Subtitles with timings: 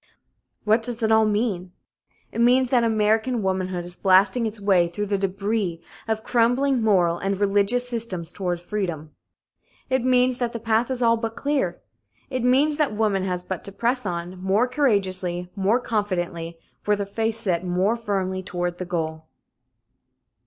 [0.63, 1.73] What does it all mean?
[2.31, 7.19] It means that American womanhood is blasting its way through the débris of crumbling moral
[7.19, 9.11] and religious systems toward freedom.
[9.91, 11.81] It means that the path is all but clear.
[12.31, 16.57] It means that woman has but to press on, more courageously, more confidently,
[16.87, 19.27] with her face set more firmly toward the goal.